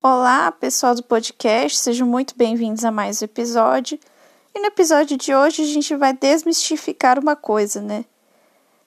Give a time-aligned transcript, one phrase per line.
[0.00, 3.98] Olá, pessoal do podcast, sejam muito bem-vindos a mais um episódio.
[4.54, 8.04] E no episódio de hoje a gente vai desmistificar uma coisa, né?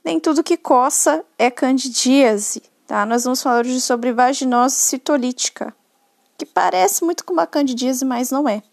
[0.05, 3.05] Nem tudo que coça é candidíase, tá?
[3.05, 5.75] Nós vamos falar hoje sobre vaginose citolítica,
[6.37, 8.63] que parece muito com uma candidíase, mas não é.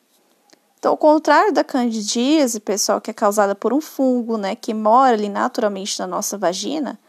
[0.79, 5.14] Então, ao contrário da candidíase, pessoal, que é causada por um fungo, né, que mora
[5.14, 7.00] ali naturalmente na nossa vagina,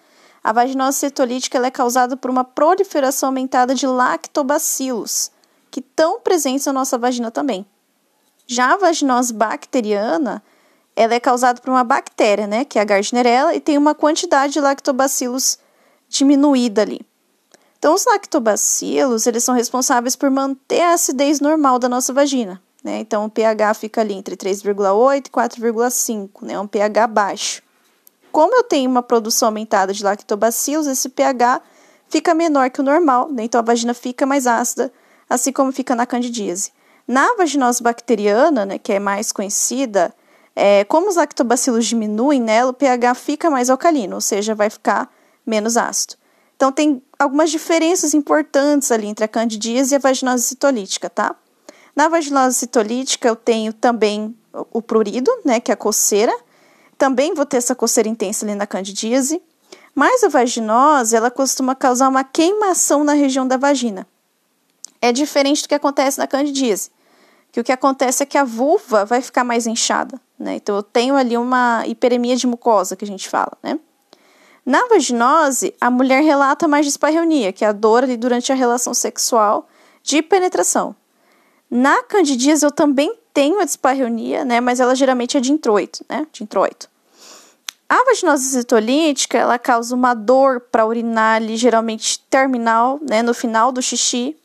[0.44, 5.32] a vaginose citolítica é causada por uma proliferação aumentada de lactobacilos,
[5.70, 7.66] que estão presentes na nossa vagina também.
[8.48, 10.42] Já a vaginose bacteriana,
[10.96, 14.54] ela é causada por uma bactéria, né, que é a Gardnerella, e tem uma quantidade
[14.54, 15.60] de lactobacilos
[16.08, 17.02] diminuída ali.
[17.78, 22.62] Então, os lactobacilos, eles são responsáveis por manter a acidez normal da nossa vagina.
[22.84, 23.00] Né?
[23.00, 26.60] Então, o pH fica ali entre 3,8 e 4,5, né?
[26.60, 27.62] um pH baixo.
[28.32, 31.62] Como eu tenho uma produção aumentada de lactobacilos, esse pH
[32.08, 33.44] fica menor que o normal, né?
[33.44, 34.92] então a vagina fica mais ácida,
[35.30, 36.72] assim como fica na candidíase.
[37.08, 40.14] Na vaginose bacteriana, né, que é mais conhecida,
[40.56, 45.10] é, como os lactobacilos diminuem nela, o pH fica mais alcalino, ou seja, vai ficar
[45.46, 46.16] menos ácido.
[46.56, 51.36] Então, tem algumas diferenças importantes ali entre a candidíase e a vaginose citolítica, tá?
[51.96, 54.36] Na vaginose citolítica, eu tenho também
[54.72, 56.36] o prurido, né, que é a coceira.
[57.00, 59.42] Também vou ter essa coceira intensa ali na candidíase.
[59.96, 64.06] Mas a vaginose, ela costuma causar uma queimação na região da vagina.
[65.02, 66.92] É diferente do que acontece na candidíase.
[67.54, 70.56] Que o que acontece é que a vulva vai ficar mais inchada, né?
[70.56, 73.80] Então eu tenho ali uma hiperemia de mucosa que a gente fala, né?
[74.66, 78.94] Na vaginose, a mulher relata mais dispareunia, que é a dor ali durante a relação
[78.94, 79.68] sexual
[80.04, 80.94] de penetração.
[81.72, 86.28] Na candidíase eu também tenho a dispareunia, né, mas ela geralmente é de introito, né,
[86.32, 86.90] de introito.
[87.88, 93.72] A vaginose citolítica, ela causa uma dor para urinar ali, geralmente terminal, né, no final
[93.72, 94.38] do xixi.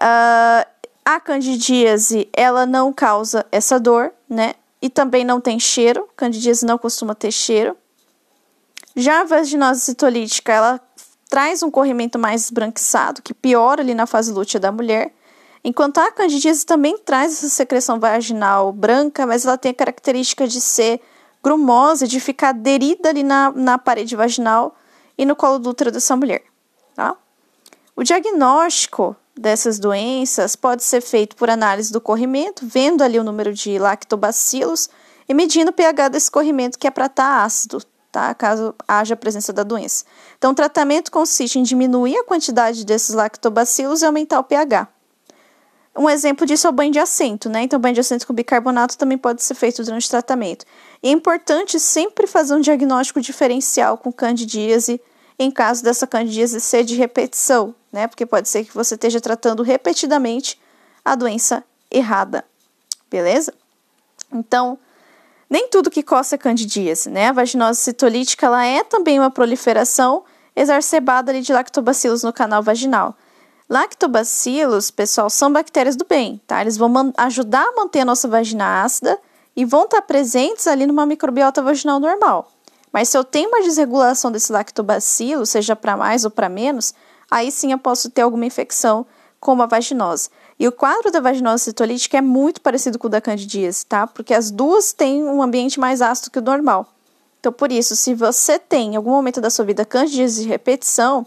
[0.00, 0.66] Uh,
[1.04, 6.08] a candidíase, ela não causa essa dor, né, e também não tem cheiro.
[6.16, 7.76] Candidíase não costuma ter cheiro.
[8.96, 10.80] Já a vaginose citolítica, ela
[11.28, 15.12] traz um corrimento mais esbranquiçado, que piora ali na fase lútea da mulher.
[15.68, 20.60] Enquanto a candidíase também traz essa secreção vaginal branca, mas ela tem a característica de
[20.60, 21.00] ser
[21.42, 24.76] grumosa, de ficar aderida ali na, na parede vaginal
[25.18, 26.44] e no colo do útero dessa mulher.
[26.94, 27.16] Tá?
[27.96, 33.52] O diagnóstico dessas doenças pode ser feito por análise do corrimento, vendo ali o número
[33.52, 34.88] de lactobacilos
[35.28, 37.82] e medindo o pH desse corrimento, que é para estar tá ácido,
[38.12, 38.32] tá?
[38.34, 40.04] caso haja presença da doença.
[40.38, 44.94] Então, o tratamento consiste em diminuir a quantidade desses lactobacilos e aumentar o pH.
[45.96, 47.62] Um exemplo disso é o banho de assento, né?
[47.62, 50.66] Então, banho de assento com bicarbonato também pode ser feito durante o tratamento.
[51.02, 55.00] E é importante sempre fazer um diagnóstico diferencial com candidíase,
[55.38, 58.06] em caso dessa candidíase ser de repetição, né?
[58.06, 60.60] Porque pode ser que você esteja tratando repetidamente
[61.04, 62.44] a doença errada,
[63.10, 63.54] beleza?
[64.32, 64.78] Então,
[65.48, 67.28] nem tudo que coça é candidíase, né?
[67.28, 70.24] A vaginose citolítica, ela é também uma proliferação
[70.54, 73.16] exacerbada de lactobacilos no canal vaginal.
[73.68, 76.60] Lactobacilos, pessoal, são bactérias do bem, tá?
[76.60, 79.18] Eles vão ajudar a manter a nossa vagina ácida
[79.56, 82.52] e vão estar presentes ali numa microbiota vaginal normal.
[82.92, 86.94] Mas se eu tenho uma desregulação desse lactobacilo, seja para mais ou para menos,
[87.28, 89.04] aí sim eu posso ter alguma infecção
[89.40, 90.30] como a vaginose.
[90.60, 94.06] E o quadro da vaginose citolítica é muito parecido com o da candidíase, tá?
[94.06, 96.86] Porque as duas têm um ambiente mais ácido que o normal.
[97.40, 101.26] Então, por isso, se você tem em algum momento da sua vida candidíase de repetição,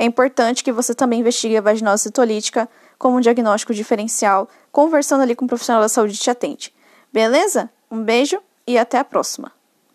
[0.00, 2.66] é importante que você também investigue a vaginose citolítica
[2.98, 6.74] como um diagnóstico diferencial, conversando ali com um profissional da saúde que te atende.
[7.12, 7.68] Beleza?
[7.90, 9.59] Um beijo e até a próxima!